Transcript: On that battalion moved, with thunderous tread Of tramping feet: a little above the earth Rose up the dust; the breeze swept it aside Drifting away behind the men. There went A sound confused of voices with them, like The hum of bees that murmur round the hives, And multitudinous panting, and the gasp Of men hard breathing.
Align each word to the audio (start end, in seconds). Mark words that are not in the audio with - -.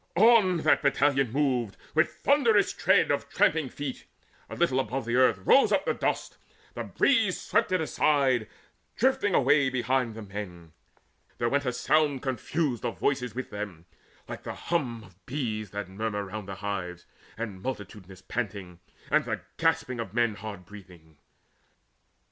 On 0.15 0.57
that 0.63 0.81
battalion 0.81 1.31
moved, 1.31 1.77
with 1.93 2.09
thunderous 2.11 2.73
tread 2.73 3.11
Of 3.11 3.29
tramping 3.29 3.69
feet: 3.69 4.05
a 4.49 4.55
little 4.55 4.79
above 4.79 5.05
the 5.05 5.15
earth 5.15 5.37
Rose 5.45 5.71
up 5.71 5.85
the 5.85 5.93
dust; 5.93 6.37
the 6.73 6.85
breeze 6.85 7.39
swept 7.39 7.71
it 7.71 7.79
aside 7.81 8.47
Drifting 8.95 9.35
away 9.35 9.69
behind 9.69 10.15
the 10.15 10.23
men. 10.23 10.71
There 11.37 11.49
went 11.49 11.67
A 11.67 11.71
sound 11.71 12.23
confused 12.23 12.83
of 12.83 12.97
voices 12.97 13.35
with 13.35 13.51
them, 13.51 13.85
like 14.27 14.41
The 14.41 14.55
hum 14.55 15.03
of 15.03 15.23
bees 15.27 15.69
that 15.69 15.87
murmur 15.87 16.25
round 16.25 16.47
the 16.47 16.55
hives, 16.55 17.05
And 17.37 17.61
multitudinous 17.61 18.23
panting, 18.23 18.79
and 19.11 19.25
the 19.25 19.41
gasp 19.57 19.87
Of 19.91 20.15
men 20.15 20.33
hard 20.33 20.65
breathing. 20.65 21.17